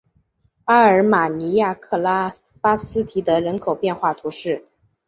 [0.65, 4.63] 阿尔马尼亚克拉巴斯提德人口变化图示